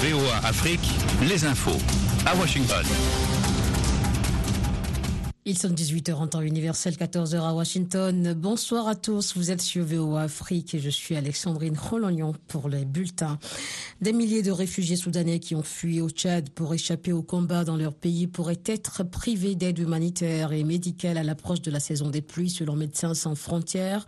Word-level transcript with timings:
VOA 0.00 0.36
Afrique, 0.44 0.88
les 1.22 1.44
infos 1.44 1.78
à 2.24 2.34
Washington. 2.36 2.84
Ils 5.48 5.56
sont 5.56 5.70
18h 5.70 6.12
en 6.12 6.26
temps 6.26 6.42
universel, 6.42 6.92
14h 6.92 7.40
à 7.40 7.54
Washington. 7.54 8.34
Bonsoir 8.34 8.86
à 8.86 8.94
tous, 8.94 9.34
vous 9.34 9.50
êtes 9.50 9.62
sur 9.62 9.82
VOA 9.82 10.24
Afrique 10.24 10.74
et 10.74 10.78
je 10.78 10.90
suis 10.90 11.16
Alexandrine 11.16 11.74
Rolognon 11.74 12.34
pour 12.48 12.68
les 12.68 12.84
bulletins. 12.84 13.38
Des 14.02 14.12
milliers 14.12 14.42
de 14.42 14.50
réfugiés 14.50 14.96
soudanais 14.96 15.38
qui 15.38 15.54
ont 15.54 15.62
fui 15.62 16.02
au 16.02 16.10
Tchad 16.10 16.50
pour 16.50 16.74
échapper 16.74 17.12
au 17.12 17.22
combat 17.22 17.64
dans 17.64 17.78
leur 17.78 17.94
pays 17.94 18.26
pourraient 18.26 18.60
être 18.66 19.04
privés 19.04 19.54
d'aide 19.54 19.78
humanitaire 19.78 20.52
et 20.52 20.64
médicale 20.64 21.16
à 21.16 21.22
l'approche 21.22 21.62
de 21.62 21.70
la 21.70 21.80
saison 21.80 22.10
des 22.10 22.20
pluies 22.20 22.50
selon 22.50 22.76
Médecins 22.76 23.14
sans 23.14 23.34
frontières. 23.34 24.04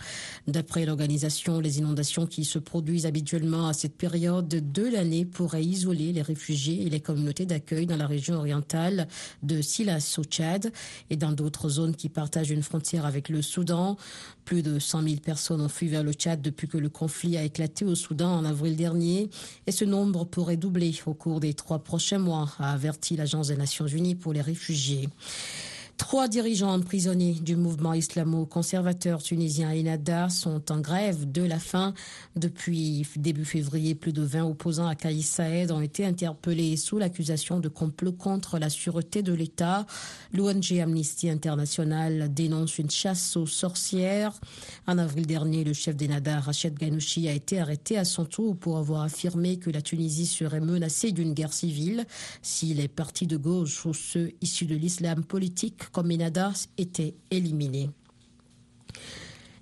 D'après 0.46 0.84
l'organisation, 0.84 1.58
les 1.58 1.78
inondations 1.78 2.26
qui 2.26 2.44
se 2.44 2.58
produisent 2.58 3.06
habituellement 3.06 3.66
à 3.66 3.72
cette 3.72 3.96
période 3.96 4.46
de 4.46 4.82
l'année 4.82 5.24
pourraient 5.24 5.64
isoler 5.64 6.12
les 6.12 6.22
réfugiés 6.22 6.82
et 6.82 6.90
les 6.90 7.00
communautés 7.00 7.46
d'accueil 7.46 7.86
dans 7.86 7.96
la 7.96 8.06
région 8.06 8.34
orientale 8.34 9.08
de 9.42 9.62
Silas 9.62 10.16
au 10.18 10.24
Tchad 10.24 10.70
et 11.08 11.16
dans 11.16 11.29
d'autres 11.32 11.68
zones 11.68 11.94
qui 11.94 12.08
partagent 12.08 12.50
une 12.50 12.62
frontière 12.62 13.06
avec 13.06 13.28
le 13.28 13.42
Soudan. 13.42 13.96
Plus 14.44 14.62
de 14.62 14.78
100 14.78 15.02
000 15.02 15.16
personnes 15.16 15.60
ont 15.60 15.68
fui 15.68 15.88
vers 15.88 16.02
le 16.02 16.12
Tchad 16.12 16.42
depuis 16.42 16.68
que 16.68 16.78
le 16.78 16.88
conflit 16.88 17.36
a 17.36 17.42
éclaté 17.42 17.84
au 17.84 17.94
Soudan 17.94 18.36
en 18.36 18.44
avril 18.44 18.76
dernier 18.76 19.30
et 19.66 19.72
ce 19.72 19.84
nombre 19.84 20.24
pourrait 20.24 20.56
doubler 20.56 20.94
au 21.06 21.14
cours 21.14 21.40
des 21.40 21.54
trois 21.54 21.78
prochains 21.80 22.18
mois, 22.18 22.50
a 22.58 22.72
averti 22.72 23.16
l'Agence 23.16 23.48
des 23.48 23.56
Nations 23.56 23.86
Unies 23.86 24.14
pour 24.14 24.32
les 24.32 24.40
réfugiés. 24.40 25.08
Trois 26.10 26.26
dirigeants 26.26 26.72
emprisonnés 26.72 27.34
du 27.34 27.54
mouvement 27.54 27.94
islamo-conservateur 27.94 29.22
tunisien 29.22 29.70
Enada 29.70 30.28
sont 30.28 30.72
en 30.72 30.80
grève 30.80 31.30
de 31.30 31.42
la 31.42 31.60
faim. 31.60 31.94
Depuis 32.34 33.06
début 33.14 33.44
février, 33.44 33.94
plus 33.94 34.12
de 34.12 34.22
20 34.22 34.44
opposants 34.44 34.88
à 34.88 34.96
Kaïs 34.96 35.30
Saed 35.30 35.70
ont 35.70 35.80
été 35.80 36.04
interpellés 36.04 36.76
sous 36.76 36.98
l'accusation 36.98 37.60
de 37.60 37.68
complot 37.68 38.10
contre 38.10 38.58
la 38.58 38.70
sûreté 38.70 39.22
de 39.22 39.32
l'État. 39.32 39.86
L'ONG 40.32 40.80
Amnesty 40.82 41.30
International 41.30 42.34
dénonce 42.34 42.78
une 42.80 42.90
chasse 42.90 43.36
aux 43.36 43.46
sorcières. 43.46 44.32
En 44.88 44.98
avril 44.98 45.28
dernier, 45.28 45.62
le 45.62 45.74
chef 45.74 45.94
d'Enada, 45.94 46.40
Rachid 46.40 46.76
Ghanouchi, 46.76 47.28
a 47.28 47.32
été 47.34 47.60
arrêté 47.60 47.96
à 47.96 48.04
son 48.04 48.24
tour 48.24 48.56
pour 48.56 48.78
avoir 48.78 49.02
affirmé 49.02 49.58
que 49.60 49.70
la 49.70 49.80
Tunisie 49.80 50.26
serait 50.26 50.58
menacée 50.58 51.12
d'une 51.12 51.34
guerre 51.34 51.52
civile 51.52 52.04
si 52.42 52.74
les 52.74 52.88
partis 52.88 53.28
de 53.28 53.36
gauche 53.36 53.86
ou 53.86 53.94
ceux 53.94 54.32
issus 54.40 54.66
de 54.66 54.74
l'islam 54.74 55.22
politique 55.22 55.84
Enada 56.08 56.52
était 56.78 57.14
éliminé. 57.30 57.90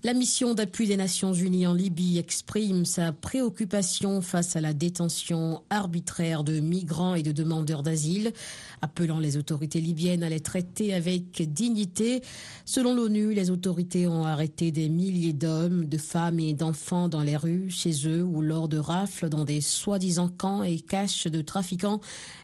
La 0.05 0.15
mission 0.15 0.55
d'appui 0.55 0.87
des 0.87 0.97
Nations 0.97 1.33
Unies 1.33 1.67
en 1.67 1.75
Libye 1.75 2.19
exprime 2.19 2.85
sa 2.85 3.11
préoccupation 3.11 4.21
face 4.21 4.55
à 4.55 4.61
la 4.61 4.73
détention 4.73 5.65
arbitraire 5.71 6.45
de 6.45 6.61
migrants 6.61 7.17
et 7.17 7.25
de 7.25 7.33
demandeurs 7.33 7.83
d'asile, 7.83 8.33
appelant 8.81 9.19
les 9.19 9.37
autorités 9.37 9.81
libyennes 9.81 10.23
à 10.23 10.29
les 10.29 10.39
traiter 10.39 10.95
avec 10.95 11.53
dignité. 11.53 12.23
Selon 12.65 12.95
l'ONU, 12.95 13.35
les 13.35 13.51
autorités 13.51 14.07
ont 14.07 14.25
arrêté 14.25 14.71
des 14.71 14.89
milliers 14.89 15.33
d'hommes, 15.33 15.87
de 15.87 15.99
femmes 15.99 16.39
et 16.39 16.55
d'enfants 16.55 17.09
dans 17.09 17.25
les 17.25 17.37
rues, 17.37 17.69
chez 17.69 18.07
eux 18.07 18.23
ou 18.23 18.41
lors 18.41 18.69
de 18.69 18.79
rafles 18.79 19.29
dans 19.29 19.45
des 19.45 19.61
soi-disant 19.61 20.29
camps 20.29 20.63
et 20.63 20.79
caches 20.79 21.27
de 21.27 21.43
trafiquants. 21.43 22.01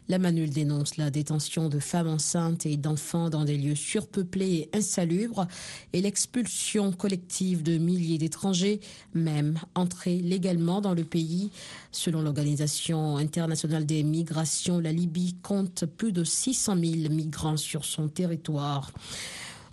La 0.09 0.19
Manule 0.19 0.49
dénonce 0.49 0.97
la 0.97 1.09
détention 1.09 1.69
de 1.69 1.79
femmes 1.79 2.09
enceintes 2.09 2.65
et 2.65 2.75
d'enfants 2.75 3.29
dans 3.29 3.45
des 3.45 3.57
lieux 3.57 3.75
surpeuplés 3.75 4.69
et 4.73 4.77
insalubres 4.77 5.47
et 5.93 6.01
l'expulsion 6.01 6.91
collective 6.91 7.54
de 7.63 7.77
milliers 7.77 8.17
d'étrangers, 8.17 8.79
même 9.13 9.59
entrés 9.75 10.17
légalement 10.17 10.81
dans 10.81 10.93
le 10.93 11.03
pays. 11.03 11.51
Selon 11.91 12.21
l'Organisation 12.21 13.17
internationale 13.17 13.85
des 13.85 14.03
migrations, 14.03 14.79
la 14.79 14.91
Libye 14.91 15.35
compte 15.41 15.85
plus 15.85 16.11
de 16.11 16.23
600 16.23 16.75
000 16.77 17.13
migrants 17.13 17.57
sur 17.57 17.85
son 17.85 18.07
territoire. 18.07 18.91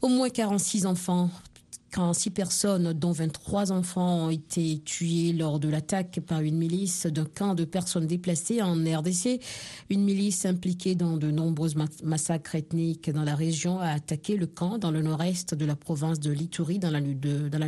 Au 0.01 0.09
moins 0.09 0.31
46 0.31 0.87
enfants 0.87 1.31
quand 1.93 2.15
six 2.15 2.31
personnes, 2.31 2.95
dont 2.95 3.13
23 3.13 3.71
enfants, 3.71 4.27
ont 4.27 4.31
été 4.31 4.81
tués 4.85 5.33
lors 5.33 5.61
de 5.61 5.69
l'attaque 5.69 6.21
par 6.27 6.41
une 6.41 6.57
milice 6.57 7.07
d'un 7.07 7.27
camp 7.27 7.55
de 7.55 7.65
personnes 7.65 8.07
déplacées 8.07 8.63
en 8.63 8.75
RDC. 8.75 9.41
Une 9.91 10.03
milice 10.03 10.47
impliquée 10.47 10.95
dans 10.95 11.19
de 11.19 11.31
nombreux 11.31 11.69
massacres 12.03 12.55
ethniques 12.55 13.11
dans 13.11 13.25
la 13.25 13.35
région 13.35 13.79
a 13.79 13.89
attaqué 13.89 14.37
le 14.37 14.47
camp 14.47 14.79
dans 14.79 14.91
le 14.91 15.03
nord-est 15.03 15.55
de 15.55 15.67
la 15.67 15.77
province 15.77 16.19
de 16.19 16.31
Lituri 16.31 16.79
dans 16.79 16.91
la 16.91 17.01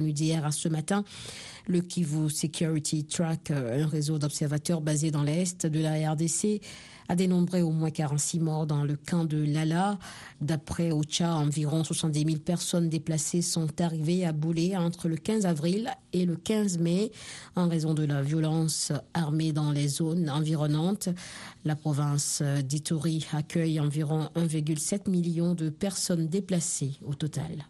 nuit 0.00 0.12
d'hier 0.14 0.46
à 0.46 0.52
ce 0.52 0.68
matin. 0.68 1.04
Le 1.66 1.80
Kivu 1.80 2.30
Security 2.30 3.04
Track, 3.04 3.50
un 3.50 3.86
réseau 3.86 4.18
d'observateurs 4.18 4.80
basé 4.80 5.10
dans 5.10 5.22
l'est 5.22 5.66
de 5.66 5.80
la 5.80 6.12
RDC, 6.12 6.60
a 7.08 7.16
dénombré 7.16 7.62
au 7.62 7.70
moins 7.70 7.90
46 7.90 8.40
morts 8.40 8.66
dans 8.66 8.84
le 8.84 8.96
camp 8.96 9.24
de 9.24 9.42
Lala. 9.44 9.98
D'après 10.40 10.92
Ocha, 10.92 11.34
environ 11.34 11.84
70 11.84 12.24
000 12.24 12.38
personnes 12.38 12.88
déplacées 12.88 13.42
sont 13.42 13.68
arrivées 13.80 14.24
à 14.24 14.32
Boulé 14.32 14.76
entre 14.76 15.08
le 15.08 15.16
15 15.16 15.46
avril 15.46 15.90
et 16.12 16.24
le 16.24 16.36
15 16.36 16.78
mai 16.78 17.12
en 17.56 17.68
raison 17.68 17.94
de 17.94 18.04
la 18.04 18.22
violence 18.22 18.92
armée 19.12 19.52
dans 19.52 19.72
les 19.72 19.88
zones 19.88 20.30
environnantes. 20.30 21.08
La 21.64 21.76
province 21.76 22.42
d'Ituri 22.64 23.26
accueille 23.32 23.80
environ 23.80 24.28
1,7 24.36 25.10
million 25.10 25.54
de 25.54 25.68
personnes 25.68 26.28
déplacées 26.28 26.92
au 27.04 27.14
total. 27.14 27.66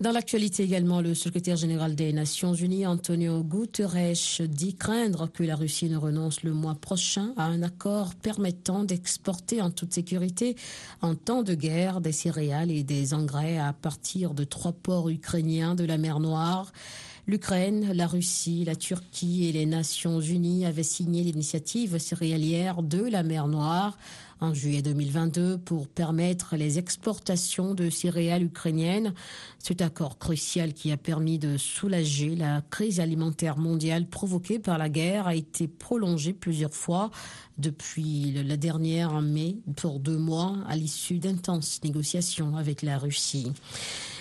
Dans 0.00 0.10
l'actualité 0.10 0.64
également, 0.64 1.00
le 1.00 1.14
secrétaire 1.14 1.56
général 1.56 1.94
des 1.94 2.12
Nations 2.12 2.52
Unies, 2.52 2.84
Antonio 2.84 3.44
Guterres, 3.44 4.42
dit 4.48 4.74
craindre 4.74 5.30
que 5.30 5.44
la 5.44 5.54
Russie 5.54 5.88
ne 5.88 5.96
renonce 5.96 6.42
le 6.42 6.52
mois 6.52 6.74
prochain 6.74 7.32
à 7.36 7.44
un 7.44 7.62
accord 7.62 8.16
permettant 8.16 8.82
d'exporter 8.82 9.62
en 9.62 9.70
toute 9.70 9.94
sécurité, 9.94 10.56
en 11.00 11.14
temps 11.14 11.44
de 11.44 11.54
guerre, 11.54 12.00
des 12.00 12.10
céréales 12.10 12.72
et 12.72 12.82
des 12.82 13.14
engrais 13.14 13.56
à 13.56 13.72
partir 13.72 14.34
de 14.34 14.42
trois 14.42 14.72
ports 14.72 15.10
ukrainiens 15.10 15.76
de 15.76 15.84
la 15.84 15.96
mer 15.96 16.18
Noire. 16.18 16.72
L'Ukraine, 17.26 17.90
la 17.94 18.06
Russie, 18.06 18.64
la 18.66 18.76
Turquie 18.76 19.46
et 19.46 19.52
les 19.52 19.64
Nations 19.64 20.20
Unies 20.20 20.66
avaient 20.66 20.82
signé 20.82 21.22
l'initiative 21.22 21.96
céréalière 21.96 22.82
de 22.82 23.02
la 23.02 23.22
mer 23.22 23.48
Noire 23.48 23.96
en 24.40 24.52
juillet 24.52 24.82
2022 24.82 25.56
pour 25.56 25.88
permettre 25.88 26.56
les 26.56 26.78
exportations 26.78 27.72
de 27.72 27.88
céréales 27.88 28.42
ukrainiennes. 28.42 29.14
Cet 29.58 29.80
accord 29.80 30.18
crucial 30.18 30.74
qui 30.74 30.92
a 30.92 30.98
permis 30.98 31.38
de 31.38 31.56
soulager 31.56 32.36
la 32.36 32.60
crise 32.70 33.00
alimentaire 33.00 33.56
mondiale 33.56 34.06
provoquée 34.06 34.58
par 34.58 34.76
la 34.76 34.90
guerre 34.90 35.26
a 35.26 35.34
été 35.34 35.66
prolongé 35.66 36.34
plusieurs 36.34 36.74
fois 36.74 37.10
depuis 37.56 38.32
la 38.32 38.58
dernière 38.58 39.14
en 39.14 39.22
mai 39.22 39.56
pour 39.76 39.98
deux 39.98 40.18
mois 40.18 40.58
à 40.68 40.76
l'issue 40.76 41.18
d'intenses 41.18 41.80
négociations 41.82 42.58
avec 42.58 42.82
la 42.82 42.98
Russie. 42.98 43.50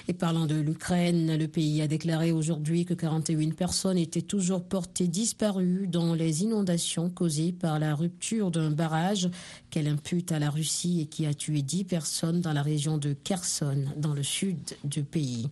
Et 0.10 0.14
parlant 0.14 0.48
de 0.48 0.56
l'Ukraine, 0.56 1.38
le 1.38 1.48
pays 1.48 1.82
a 1.82 1.88
déclaré 1.88 2.34
aujourd'hui 2.34 2.84
que 2.84 2.94
41 2.94 3.52
personnes 3.52 3.98
étaient 3.98 4.22
toujours 4.22 4.62
portées 4.62 5.08
disparues 5.08 5.88
dans 5.88 6.14
les 6.14 6.44
inondations 6.44 7.10
causées 7.10 7.54
par 7.54 7.80
la 7.80 7.96
rupture 7.96 8.52
d'un 8.52 8.70
barrage 8.70 9.30
qu'elle 9.70 9.88
impute 9.88 10.34
à 10.34 10.40
la 10.40 10.50
Russie 10.50 11.00
et 11.00 11.06
qui 11.06 11.26
a 11.26 11.34
tué 11.34 11.62
10 11.62 11.86
personnes 11.86 12.42
dans 12.42 12.52
la 12.52 12.62
région 12.62 12.98
de 12.98 13.14
Kherson, 13.14 13.86
dans 13.96 14.14
le 14.14 14.24
sud 14.24 14.58
du 14.84 15.04
pays. 15.04 15.48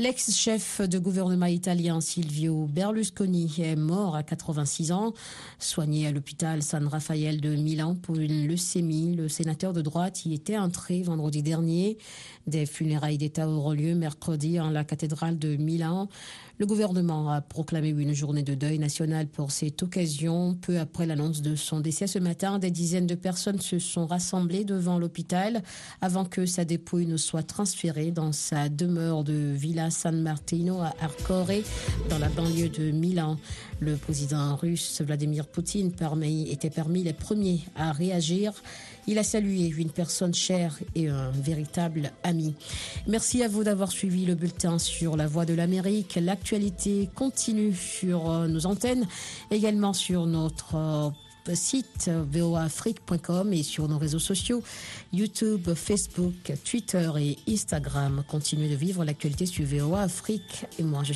L'ex-chef 0.00 0.80
de 0.80 0.98
gouvernement 0.98 1.44
italien 1.44 2.00
Silvio 2.00 2.66
Berlusconi 2.66 3.52
est 3.58 3.76
mort 3.76 4.16
à 4.16 4.22
86 4.22 4.92
ans, 4.92 5.12
soigné 5.58 6.06
à 6.06 6.10
l'hôpital 6.10 6.62
San 6.62 6.86
Raffaele 6.86 7.42
de 7.42 7.54
Milan 7.54 7.96
pour 7.96 8.16
une 8.16 8.48
leucémie. 8.48 9.14
Le 9.14 9.28
sénateur 9.28 9.74
de 9.74 9.82
droite 9.82 10.24
y 10.24 10.32
était 10.32 10.56
entré 10.56 11.02
vendredi 11.02 11.42
dernier. 11.42 11.98
Des 12.46 12.64
funérailles 12.64 13.18
d'État 13.18 13.46
auront 13.46 13.72
lieu 13.72 13.94
mercredi 13.94 14.58
en 14.58 14.70
la 14.70 14.84
cathédrale 14.84 15.38
de 15.38 15.56
Milan. 15.56 16.08
Le 16.56 16.66
gouvernement 16.66 17.30
a 17.30 17.40
proclamé 17.40 17.88
une 17.88 18.12
journée 18.12 18.42
de 18.42 18.54
deuil 18.54 18.78
national 18.78 19.26
pour 19.26 19.50
cette 19.50 19.82
occasion. 19.82 20.58
Peu 20.60 20.78
après 20.78 21.06
l'annonce 21.06 21.40
de 21.42 21.56
son 21.56 21.80
décès 21.80 22.06
ce 22.06 22.18
matin, 22.18 22.58
des 22.58 22.70
dizaines 22.70 23.06
de 23.06 23.14
personnes 23.14 23.60
se 23.60 23.78
sont 23.78 24.06
rassemblées 24.06 24.64
devant 24.64 24.98
l'hôpital 24.98 25.62
avant 26.02 26.24
que 26.24 26.44
sa 26.46 26.66
dépouille 26.66 27.06
ne 27.06 27.16
soit 27.16 27.42
transférée 27.42 28.10
dans 28.10 28.32
sa 28.32 28.68
demeure 28.68 29.24
de 29.24 29.52
Villa 29.54 29.89
San 29.90 30.22
Martino 30.22 30.80
à 30.80 30.94
Arcore, 31.00 31.62
dans 32.08 32.18
la 32.18 32.28
banlieue 32.28 32.68
de 32.68 32.90
Milan. 32.90 33.36
Le 33.80 33.96
président 33.96 34.56
russe 34.56 35.00
Vladimir 35.00 35.46
Poutine 35.46 35.92
était 36.50 36.70
parmi 36.70 37.02
les 37.02 37.12
premiers 37.12 37.60
à 37.76 37.92
réagir. 37.92 38.52
Il 39.06 39.18
a 39.18 39.22
salué 39.22 39.68
une 39.68 39.90
personne 39.90 40.34
chère 40.34 40.78
et 40.94 41.08
un 41.08 41.30
véritable 41.30 42.12
ami. 42.22 42.54
Merci 43.06 43.42
à 43.42 43.48
vous 43.48 43.64
d'avoir 43.64 43.90
suivi 43.90 44.24
le 44.26 44.34
bulletin 44.34 44.78
sur 44.78 45.16
la 45.16 45.26
voie 45.26 45.46
de 45.46 45.54
l'Amérique. 45.54 46.18
L'actualité 46.20 47.08
continue 47.14 47.74
sur 47.74 48.48
nos 48.48 48.66
antennes, 48.66 49.06
également 49.50 49.92
sur 49.92 50.26
notre 50.26 51.12
site 51.54 52.10
voafrique.com 52.30 53.52
et 53.52 53.62
sur 53.62 53.88
nos 53.88 53.98
réseaux 53.98 54.18
sociaux 54.18 54.62
YouTube, 55.12 55.74
Facebook, 55.74 56.52
Twitter 56.64 57.10
et 57.18 57.38
Instagram. 57.48 58.22
Continuez 58.28 58.68
de 58.68 58.76
vivre 58.76 59.04
l'actualité 59.04 59.46
sur 59.46 59.64
VOA 59.64 60.02
Afrique 60.02 60.66
et 60.78 60.82
moi 60.82 61.02
je 61.04 61.08